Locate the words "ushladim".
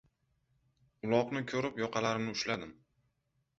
2.39-2.75